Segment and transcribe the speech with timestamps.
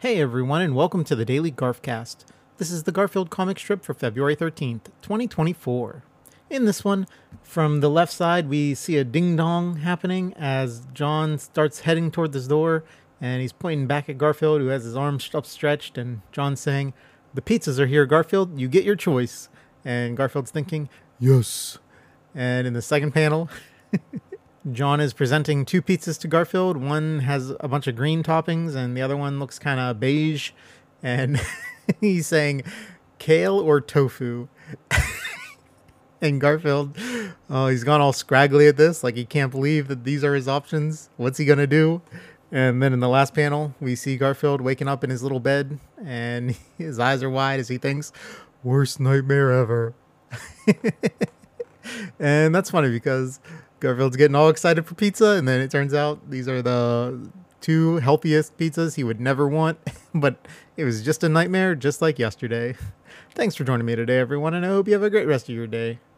[0.00, 2.26] Hey everyone, and welcome to the Daily Garfcast.
[2.58, 6.02] This is the Garfield comic strip for February 13th, 2024.
[6.50, 7.06] In this one,
[7.42, 12.32] from the left side, we see a ding dong happening as Jon starts heading toward
[12.32, 12.84] this door,
[13.22, 16.92] and he's pointing back at Garfield, who has his arms upstretched, and Jon's saying,
[17.32, 19.48] The pizzas are here, Garfield, you get your choice.
[19.82, 21.78] And Garfield's thinking, Yes.
[22.34, 23.48] And in the second panel,
[24.72, 26.76] Jon is presenting two pizzas to Garfield.
[26.76, 30.50] One has a bunch of green toppings, and the other one looks kind of beige.
[31.02, 31.40] And
[32.00, 32.64] he's saying,
[33.18, 34.48] kale or tofu.
[36.20, 36.96] and Garfield,
[37.48, 39.04] oh, he's gone all scraggly at this.
[39.04, 41.10] Like, he can't believe that these are his options.
[41.16, 42.02] What's he going to do?
[42.50, 45.78] And then in the last panel, we see Garfield waking up in his little bed,
[46.02, 48.12] and his eyes are wide as he thinks,
[48.64, 49.94] worst nightmare ever.
[52.18, 53.38] and that's funny because
[53.86, 57.98] Garfield's getting all excited for pizza, and then it turns out these are the two
[57.98, 59.78] healthiest pizzas he would never want,
[60.14, 60.44] but
[60.76, 62.74] it was just a nightmare, just like yesterday.
[63.36, 65.54] Thanks for joining me today, everyone, and I hope you have a great rest of
[65.54, 66.00] your day.